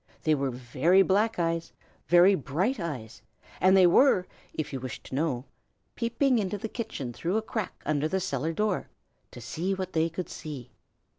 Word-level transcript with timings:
They 0.23 0.33
were 0.33 0.49
very 0.49 1.03
black 1.03 1.37
eyes, 1.37 1.73
very 2.07 2.33
bright 2.33 2.79
eyes, 2.79 3.21
and 3.59 3.77
they 3.77 3.85
were, 3.85 4.25
if 4.51 4.73
you 4.73 4.79
wish 4.79 4.99
to 5.03 5.13
know, 5.13 5.45
peeping 5.93 6.39
into 6.39 6.57
the 6.57 6.67
kitchen 6.69 7.13
through 7.13 7.35
the 7.35 7.43
crack 7.43 7.83
under 7.85 8.07
the 8.07 8.19
cellar 8.19 8.51
door, 8.51 8.89
to 9.29 9.39
see 9.39 9.75
what 9.75 9.93
they 9.93 10.09
could 10.09 10.27
see. 10.27 10.71